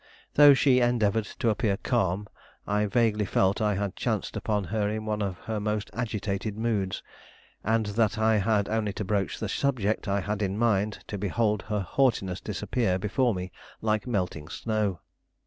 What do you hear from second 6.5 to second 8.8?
moods, and that I had